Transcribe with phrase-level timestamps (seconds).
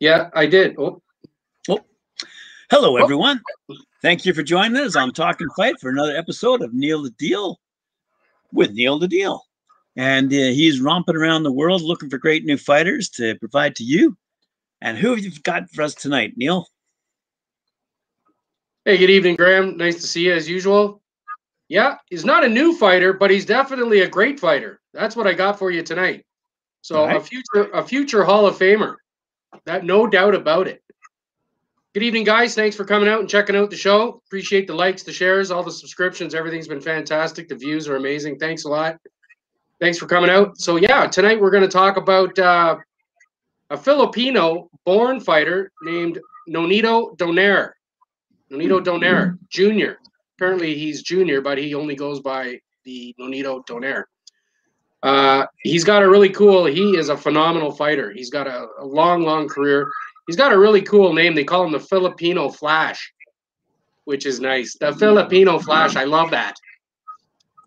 [0.00, 0.76] Yeah, I did.
[0.78, 1.02] Oh.
[1.68, 1.80] oh.
[2.70, 3.40] Hello, everyone.
[4.02, 7.58] Thank you for joining us on Talking Fight for another episode of Neil the Deal
[8.52, 9.42] with Neil the Deal.
[9.96, 13.84] And uh, he's romping around the world looking for great new fighters to provide to
[13.84, 14.16] you.
[14.80, 16.66] And who have you got for us tonight, Neil?
[18.84, 19.78] Hey, good evening, Graham.
[19.78, 21.00] Nice to see you as usual.
[21.68, 24.80] Yeah, he's not a new fighter, but he's definitely a great fighter.
[24.92, 26.26] That's what I got for you tonight.
[26.82, 27.16] So right.
[27.16, 28.96] a future a future Hall of Famer.
[29.64, 30.82] That no doubt about it.
[31.94, 32.54] Good evening, guys.
[32.54, 34.20] Thanks for coming out and checking out the show.
[34.26, 36.34] Appreciate the likes, the shares, all the subscriptions.
[36.34, 37.48] Everything's been fantastic.
[37.48, 38.38] The views are amazing.
[38.38, 38.98] Thanks a lot.
[39.80, 40.58] Thanks for coming out.
[40.58, 42.76] So yeah, tonight we're going to talk about uh,
[43.70, 46.18] a Filipino born fighter named
[46.48, 47.72] Nonito Donaire.
[48.50, 49.92] Nonito Donaire Jr.
[50.36, 54.04] Apparently he's junior, but he only goes by the Nonito Donaire.
[55.04, 56.64] Uh, he's got a really cool.
[56.64, 58.10] He is a phenomenal fighter.
[58.10, 59.86] He's got a, a, long, long career.
[60.26, 61.34] He's got a really cool name.
[61.34, 63.12] They call him the Filipino Flash,
[64.06, 64.78] which is nice.
[64.80, 65.94] The Filipino Flash.
[65.94, 66.56] I love that.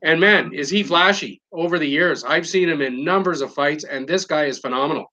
[0.01, 2.23] And man, is he flashy over the years?
[2.23, 5.05] I've seen him in numbers of fights, and this guy is phenomenal.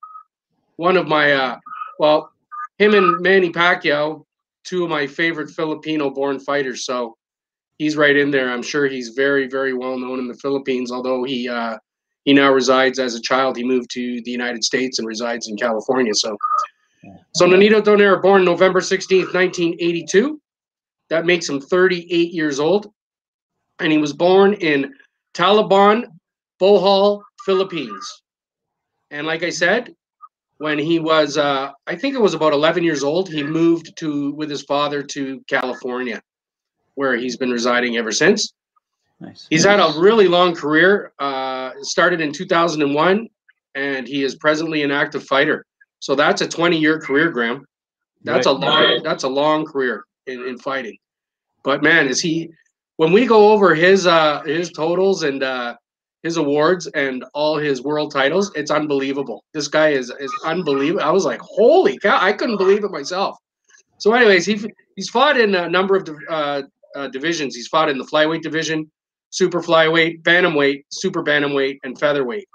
[0.77, 1.59] One of my, uh,
[1.99, 2.33] well,
[2.79, 4.25] him and Manny Pacquiao,
[4.65, 6.87] two of my favorite Filipino-born fighters.
[6.87, 7.19] So
[7.77, 8.51] he's right in there.
[8.51, 10.91] I'm sure he's very, very well known in the Philippines.
[10.91, 11.77] Although he uh,
[12.25, 13.57] he now resides as a child.
[13.57, 16.15] He moved to the United States and resides in California.
[16.15, 16.37] So,
[17.35, 20.41] so Nonito Donaire, born November 16th, 1982.
[21.11, 22.91] That makes him 38 years old.
[23.79, 24.95] And he was born in
[25.35, 26.05] Talamban,
[26.59, 28.23] Bohol, Philippines.
[29.11, 29.95] And like I said,
[30.59, 34.33] when he was, uh, I think it was about 11 years old, he moved to
[34.33, 36.23] with his father to California,
[36.95, 38.55] where he's been residing ever since.
[39.21, 39.47] Nice.
[39.51, 41.13] He's had a really long career.
[41.19, 43.29] Uh, started in 2001,
[43.75, 45.65] and he is presently an active fighter.
[46.01, 47.65] So that's a 20-year career, Graham.
[48.23, 48.55] That's right.
[48.55, 49.01] a long.
[49.03, 50.97] That's a long career in, in fighting.
[51.63, 52.51] But man, is he?
[52.97, 55.77] When we go over his uh, his totals and uh,
[56.23, 59.45] his awards and all his world titles, it's unbelievable.
[59.53, 61.05] This guy is is unbelievable.
[61.05, 62.19] I was like, holy cow!
[62.21, 63.37] I couldn't believe it myself.
[63.99, 64.61] So, anyways, he
[64.97, 66.63] he's fought in a number of uh,
[66.95, 67.55] uh, divisions.
[67.55, 68.91] He's fought in the flyweight division
[69.35, 72.47] super flyweight, bantamweight, super bantamweight, and featherweight.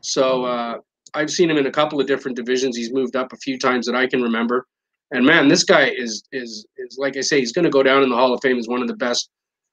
[0.00, 0.78] So uh,
[1.14, 2.76] I've seen him in a couple of different divisions.
[2.76, 4.66] He's moved up a few times that I can remember.
[5.12, 8.02] And man, this guy is is is like I say, he's going to go down
[8.02, 9.30] in the Hall of Fame as one of the best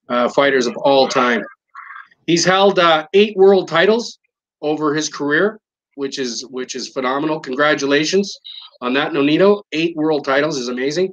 [0.08, 1.42] uh, fighters of all time.
[2.28, 4.20] He's held uh, eight world titles
[4.62, 5.60] over his career,
[5.96, 7.40] which is which is phenomenal.
[7.40, 8.38] Congratulations
[8.82, 9.64] on that, Nonito.
[9.72, 11.12] Eight world titles is amazing.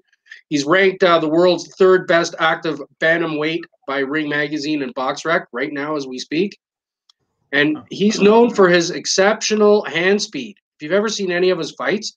[0.48, 5.72] He's ranked uh, the world's third best active bantamweight by Ring Magazine and BoxRec right
[5.72, 6.58] now as we speak.
[7.52, 10.56] And he's known for his exceptional hand speed.
[10.76, 12.16] If you've ever seen any of his fights,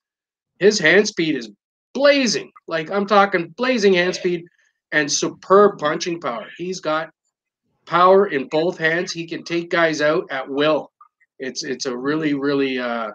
[0.59, 1.51] his hand speed is
[1.93, 2.51] blazing.
[2.67, 4.45] Like I'm talking blazing hand speed
[4.91, 6.47] and superb punching power.
[6.57, 7.09] He's got
[7.85, 9.11] power in both hands.
[9.11, 10.91] He can take guys out at will.
[11.39, 13.11] It's it's a really really uh,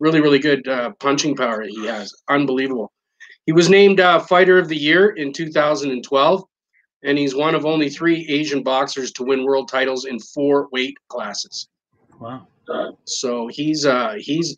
[0.00, 2.12] really really good uh, punching power he has.
[2.28, 2.92] Unbelievable.
[3.46, 6.44] He was named uh, Fighter of the Year in 2012,
[7.02, 10.96] and he's one of only three Asian boxers to win world titles in four weight
[11.08, 11.68] classes.
[12.18, 12.46] Wow!
[12.68, 14.56] Uh, so he's uh, he's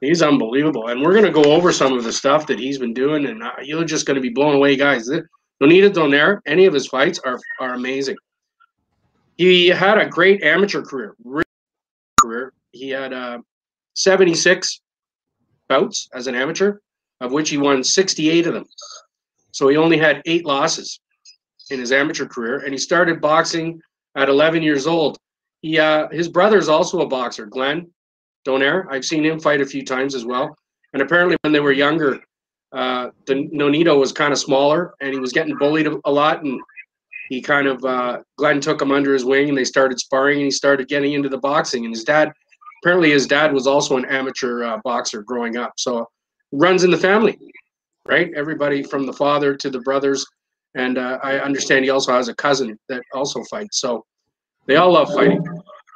[0.00, 3.26] he's unbelievable, and we're gonna go over some of the stuff that he's been doing,
[3.26, 5.08] and uh, you're just gonna be blown away, guys.
[5.08, 8.16] Nonito Donaire, any of his fights are are amazing.
[9.36, 11.14] He had a great amateur career.
[12.20, 12.52] Career.
[12.72, 13.38] He had uh,
[13.94, 14.80] 76
[15.68, 16.78] bouts as an amateur
[17.20, 18.64] of which he won 68 of them.
[19.52, 21.00] So he only had eight losses
[21.70, 23.80] in his amateur career, and he started boxing
[24.16, 25.18] at 11 years old.
[25.62, 27.90] He, uh, his brother is also a boxer, Glenn
[28.46, 28.86] Donaire.
[28.90, 30.56] I've seen him fight a few times as well.
[30.92, 32.20] And apparently, when they were younger,
[32.72, 36.42] uh, the Nonito was kind of smaller, and he was getting bullied a lot.
[36.42, 36.60] And
[37.28, 40.46] he kind of uh, Glenn took him under his wing, and they started sparring, and
[40.46, 41.84] he started getting into the boxing.
[41.84, 42.32] And his dad,
[42.82, 45.74] apparently, his dad was also an amateur uh, boxer growing up.
[45.76, 46.08] So
[46.52, 47.38] runs in the family,
[48.06, 48.30] right?
[48.34, 50.26] Everybody from the father to the brothers.
[50.74, 53.80] And uh, I understand he also has a cousin that also fights.
[53.80, 54.04] So
[54.66, 55.44] they all love fighting.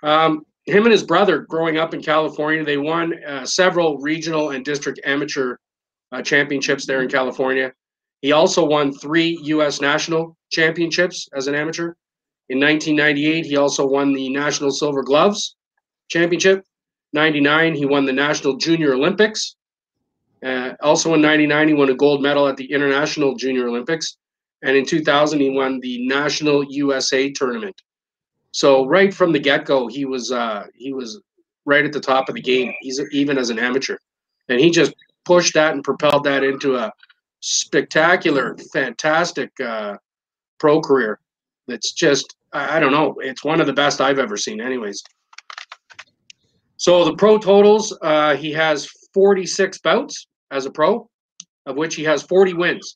[0.02, 4.64] Um, him and his brother, growing up in California, they won uh, several regional and
[4.64, 5.56] district amateur
[6.12, 7.72] uh, championships there in California.
[8.22, 9.80] He also won three U.S.
[9.80, 11.94] national championships as an amateur.
[12.48, 15.56] In 1998, he also won the National Silver Gloves
[16.08, 16.64] Championship.
[17.12, 19.56] 99, he won the National Junior Olympics.
[20.44, 24.18] Uh, also in 99, he won a gold medal at the International Junior Olympics.
[24.62, 27.80] And in 2000, he won the National USA tournament.
[28.52, 31.20] So right from the get-go, he was uh, he was
[31.64, 32.72] right at the top of the game.
[32.80, 33.96] He's even as an amateur,
[34.48, 34.94] and he just
[35.24, 36.92] pushed that and propelled that into a
[37.40, 39.96] spectacular, fantastic uh,
[40.58, 41.18] pro career.
[41.66, 43.16] That's just I, don't know.
[43.20, 45.02] It's one of the best I've ever seen, anyways.
[46.76, 51.08] So the pro totals, uh, he has 46 bouts as a pro,
[51.66, 52.94] of which he has 40 wins,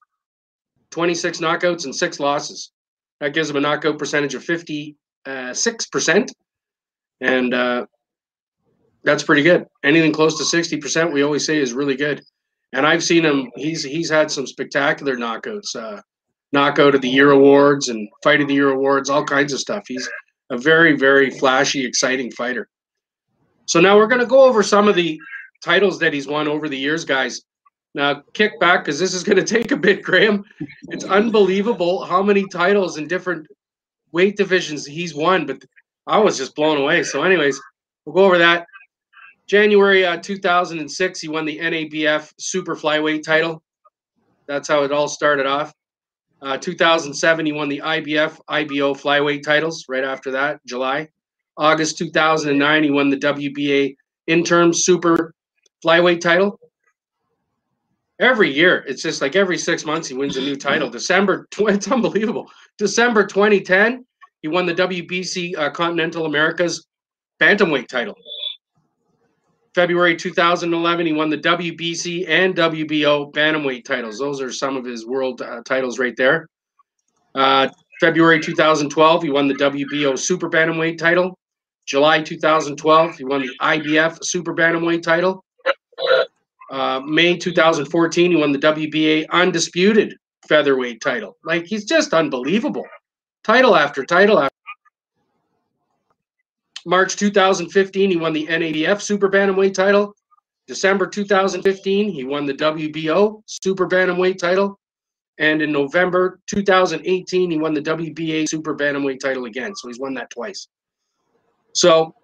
[0.90, 2.72] 26 knockouts, and six losses.
[3.20, 4.94] That gives him a knockout percentage of 56%.
[5.26, 6.24] Uh,
[7.20, 7.86] and uh,
[9.02, 9.66] that's pretty good.
[9.84, 12.22] Anything close to 60%, we always say is really good.
[12.72, 16.00] And I've seen him, he's he's had some spectacular knockouts, uh,
[16.52, 19.84] knockout of the year awards and fight of the year awards, all kinds of stuff.
[19.88, 20.08] He's
[20.50, 22.68] a very, very flashy, exciting fighter.
[23.66, 25.18] So now we're going to go over some of the
[25.62, 27.42] titles that he's won over the years, guys.
[27.94, 30.44] Now, kick back because this is going to take a bit, Graham.
[30.88, 33.46] It's unbelievable how many titles in different
[34.12, 35.62] weight divisions he's won, but
[36.06, 37.02] I was just blown away.
[37.02, 37.60] So, anyways,
[38.04, 38.66] we'll go over that.
[39.46, 43.62] January uh, 2006, he won the NABF Super Flyweight title.
[44.46, 45.72] That's how it all started off.
[46.40, 51.08] Uh, 2007, he won the IBF, IBO Flyweight titles right after that, July.
[51.56, 53.96] August 2009, he won the WBA
[54.28, 55.34] interim super
[55.84, 56.58] flyweight title.
[58.20, 60.90] Every year, it's just like every six months he wins a new title.
[60.90, 62.50] December, it's unbelievable.
[62.76, 64.04] December 2010,
[64.42, 66.86] he won the WBC uh, Continental Americas
[67.40, 68.14] bantamweight title.
[69.74, 74.18] February 2011, he won the WBC and WBO bantamweight titles.
[74.18, 76.48] Those are some of his world uh, titles right there.
[77.36, 77.68] Uh,
[78.00, 81.38] February 2012, he won the WBO super bantamweight title.
[81.88, 85.42] July 2012, he won the IBF Super Bantamweight title.
[86.70, 90.14] Uh, May 2014, he won the WBA Undisputed
[90.48, 91.36] Featherweight title.
[91.44, 92.84] Like, he's just unbelievable.
[93.44, 94.54] Title after title after.
[96.84, 100.14] March 2015, he won the NABF Super Bantamweight title.
[100.66, 104.78] December 2015, he won the WBO Super Bantamweight title.
[105.38, 109.74] And in November 2018, he won the WBA Super Bantamweight title again.
[109.74, 110.68] So he's won that twice.
[111.72, 112.14] So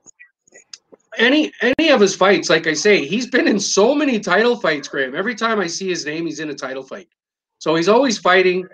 [1.19, 4.89] any any of his fights, like I say, he's been in so many title fights,
[4.89, 5.15] Graham.
[5.15, 7.09] Every time I see his name, he's in a title fight.
[7.59, 8.67] So he's always fighting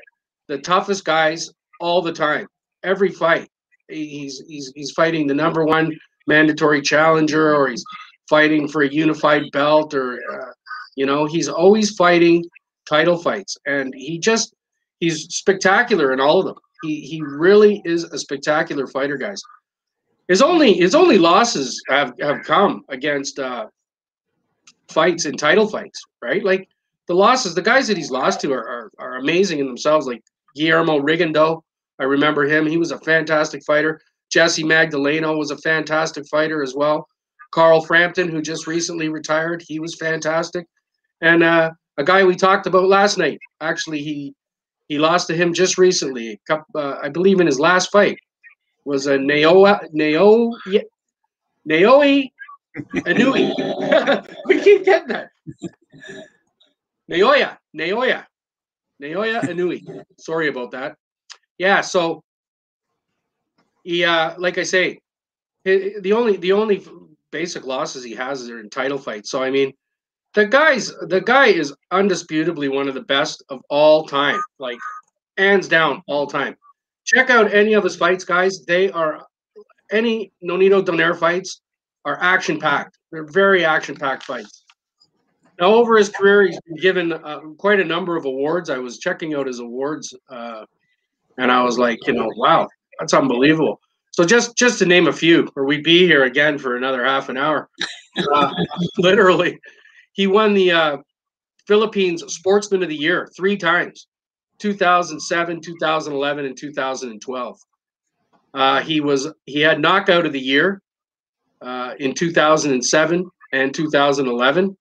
[0.49, 1.51] the toughest guys
[1.81, 2.47] all the time.
[2.83, 3.49] Every fight,
[3.89, 5.97] he's he's he's fighting the number one
[6.27, 7.85] mandatory challenger, or he's
[8.29, 10.53] fighting for a unified belt, or uh,
[10.97, 12.45] you know, he's always fighting
[12.89, 14.55] title fights, and he just
[14.99, 16.57] he's spectacular in all of them.
[16.83, 19.43] He he really is a spectacular fighter, guys
[20.31, 23.67] his only his only losses have have come against uh,
[24.89, 26.45] fights and title fights, right?
[26.45, 26.69] Like
[27.09, 30.07] the losses, the guys that he's lost to are, are, are amazing in themselves.
[30.07, 30.23] Like
[30.55, 31.63] Guillermo Rigondeaux,
[31.99, 32.65] I remember him.
[32.65, 34.01] He was a fantastic fighter.
[34.31, 37.09] Jesse Magdaleno was a fantastic fighter as well.
[37.51, 40.65] Carl Frampton, who just recently retired, he was fantastic.
[41.23, 44.33] And uh, a guy we talked about last night, actually, he
[44.87, 48.17] he lost to him just recently, uh, I believe in his last fight
[48.85, 50.53] was a Naoa Nao
[51.69, 52.31] Naoe
[52.77, 54.27] Anui.
[54.47, 55.31] we keep getting that.
[57.11, 58.25] Naoya, Naoya,
[59.03, 60.05] Naoya Anui.
[60.19, 60.97] Sorry about that.
[61.59, 62.23] Yeah, so
[63.83, 65.01] he, uh, like I say,
[65.65, 66.87] the only the only
[67.31, 69.31] basic losses he has are in title fights.
[69.31, 69.73] So I mean,
[70.35, 74.79] the guy's the guy is undisputably one of the best of all time, like
[75.37, 76.57] hands down, all time
[77.13, 78.65] check out any of his fights, guys.
[78.67, 79.27] They are
[79.91, 81.61] any Nonito Donaire fights
[82.05, 82.99] are action packed.
[83.11, 84.65] They're very action packed fights.
[85.61, 88.71] Now, over his career, he's been given uh, quite a number of awards.
[88.71, 90.65] I was checking out his awards, uh,
[91.37, 92.67] and I was like, you know, wow,
[92.99, 93.79] that's unbelievable.
[94.13, 97.29] So just just to name a few, or we'd be here again for another half
[97.29, 97.69] an hour.
[98.33, 98.53] Uh,
[98.99, 99.59] literally,
[100.13, 100.97] he won the uh,
[101.67, 104.07] Philippines Sportsman of the Year three times.
[104.61, 107.59] 2007, 2011, and 2012.
[108.53, 110.83] Uh, he was he had knockout of the year
[111.63, 114.77] uh, in 2007 and 2011.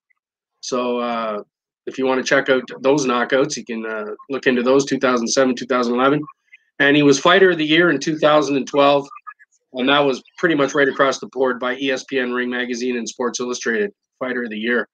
[0.60, 1.42] So uh,
[1.86, 5.54] if you want to check out those knockouts, you can uh, look into those 2007,
[5.56, 6.20] 2011.
[6.78, 9.08] And he was fighter of the year in 2012,
[9.74, 13.40] and that was pretty much right across the board by ESPN, Ring Magazine, and Sports
[13.40, 14.88] Illustrated fighter of the year.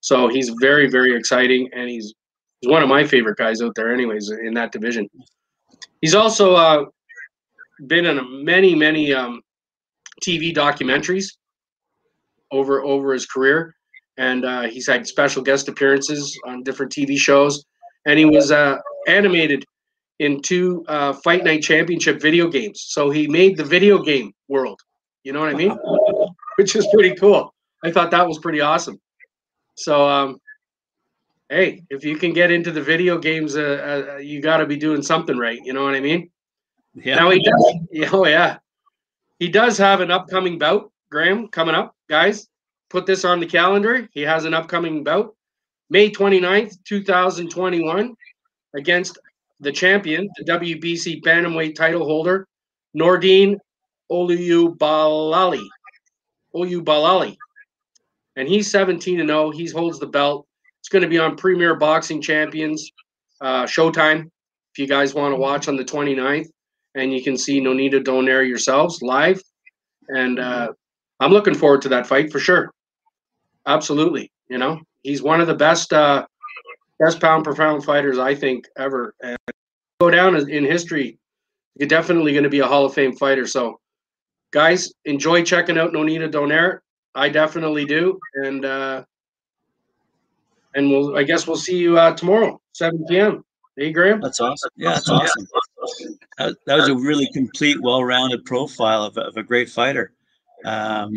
[0.00, 2.14] So he's very, very exciting, and he's
[2.60, 5.08] He's one of my favorite guys out there, anyways, in that division.
[6.00, 6.84] He's also uh,
[7.86, 9.42] been in many, many um,
[10.22, 11.26] TV documentaries
[12.50, 13.74] over over his career,
[14.16, 17.64] and uh, he's had special guest appearances on different TV shows,
[18.06, 19.64] and he was uh, animated
[20.18, 22.86] in two uh, Fight Night Championship video games.
[22.88, 24.80] So he made the video game world.
[25.24, 25.76] You know what I mean?
[26.56, 27.52] Which is pretty cool.
[27.84, 28.98] I thought that was pretty awesome.
[29.76, 30.38] So um,
[31.48, 34.76] hey, if you can get into the video games, uh, uh, you got to be
[34.76, 35.60] doing something right.
[35.64, 36.30] You know what I mean?
[36.94, 37.16] Yeah.
[37.16, 37.74] Now he does.
[37.90, 38.58] Yeah, Oh yeah,
[39.38, 42.48] he does have an upcoming bout, Graham, coming up, guys.
[42.88, 44.08] Put this on the calendar.
[44.12, 45.34] He has an upcoming bout,
[45.90, 48.14] May 29th, 2021,
[48.74, 49.18] against
[49.60, 52.46] the champion, the WBC bantamweight title holder,
[52.96, 53.58] Nordine
[54.10, 55.66] Olubalali.
[56.54, 57.36] Olubalali.
[58.36, 59.50] And he's 17 and 0.
[59.50, 60.45] He holds the belt.
[60.86, 62.92] It's going to be on Premier Boxing Champions
[63.40, 64.26] uh, Showtime
[64.72, 66.46] if you guys want to watch on the 29th.
[66.94, 69.42] And you can see Nonito Donaire yourselves live.
[70.10, 70.68] And uh,
[71.18, 72.70] I'm looking forward to that fight for sure.
[73.66, 74.30] Absolutely.
[74.48, 76.24] You know, he's one of the best uh,
[77.00, 79.12] best pound per pound fighters I think ever.
[79.20, 79.36] And
[80.00, 81.18] go down in history.
[81.74, 83.48] You're definitely going to be a Hall of Fame fighter.
[83.48, 83.80] So,
[84.52, 86.78] guys, enjoy checking out Nonito Donaire.
[87.16, 89.04] I definitely do, and uh,
[90.76, 91.16] and we'll.
[91.16, 93.44] I guess we'll see you uh, tomorrow, 7 p.m.
[93.76, 94.20] Hey, Graham.
[94.20, 94.70] That's awesome.
[94.76, 95.46] Yeah, that's awesome.
[96.38, 100.12] That, that was a really complete, well-rounded profile of, of a great fighter.
[100.64, 101.12] Um,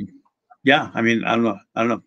[0.64, 1.60] yeah, I mean, I don't know.
[1.76, 2.04] I don't know.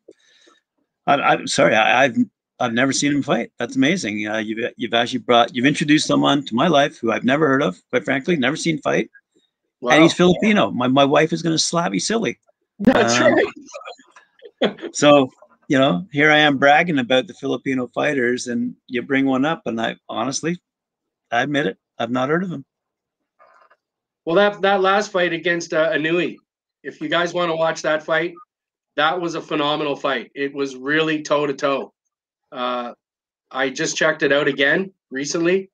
[1.06, 1.74] I, am sorry.
[1.74, 2.16] I, have
[2.60, 3.50] I've never seen him fight.
[3.58, 4.28] That's amazing.
[4.28, 7.62] Uh, you've you've actually brought you've introduced someone to my life who I've never heard
[7.62, 7.80] of.
[7.90, 9.10] Quite frankly, never seen fight.
[9.80, 9.92] Wow.
[9.92, 10.70] And he's Filipino.
[10.70, 12.38] My my wife is going to slap me silly.
[12.78, 14.94] That's um, right.
[14.94, 15.28] so
[15.72, 19.62] you know, here I am bragging about the Filipino fighters, and you bring one up,
[19.64, 20.60] and I honestly,
[21.30, 22.66] I admit it, I've not heard of him.
[24.26, 26.36] Well, that that last fight against uh, Inoue,
[26.82, 28.34] if you guys want to watch that fight,
[28.96, 30.30] that was a phenomenal fight.
[30.34, 31.94] It was really toe to toe.
[32.52, 35.70] I just checked it out again recently,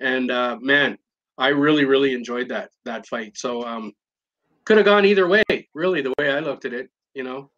[0.00, 0.96] and uh, man,
[1.36, 3.36] I really really enjoyed that that fight.
[3.36, 3.92] So um,
[4.64, 6.88] could have gone either way, really, the way I looked at it.
[7.12, 7.50] You know,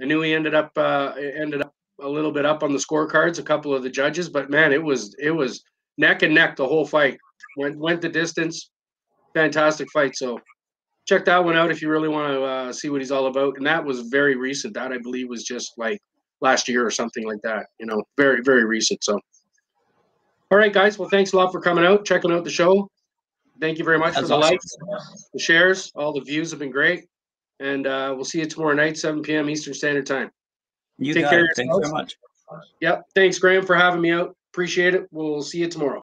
[0.00, 3.38] I knew he ended up uh, ended up a little bit up on the scorecards,
[3.38, 5.62] a couple of the judges, but man, it was it was
[5.98, 7.18] neck and neck the whole fight.
[7.56, 8.70] Went went the distance.
[9.34, 10.16] Fantastic fight.
[10.16, 10.40] So
[11.06, 13.56] check that one out if you really want to uh, see what he's all about.
[13.56, 14.74] And that was very recent.
[14.74, 16.00] That I believe was just like
[16.40, 17.66] last year or something like that.
[17.80, 19.02] You know, very very recent.
[19.02, 19.18] So,
[20.50, 20.98] all right, guys.
[20.98, 22.88] Well, thanks a lot for coming out, checking out the show.
[23.58, 24.50] Thank you very much That's for the awesome.
[24.50, 24.76] likes,
[25.32, 25.90] the shares.
[25.94, 27.06] All the views have been great.
[27.60, 29.48] And uh, we'll see you tomorrow night, 7 p.m.
[29.48, 30.30] Eastern Standard Time.
[30.98, 31.48] You Take care.
[31.56, 32.16] Thanks very much.
[32.80, 33.06] Yep.
[33.14, 34.36] Thanks, Graham, for having me out.
[34.52, 35.08] Appreciate it.
[35.10, 35.94] We'll see you tomorrow.